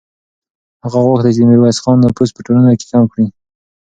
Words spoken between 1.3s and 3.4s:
چې د میرویس خان نفوذ په ټولنه کې کم کړي.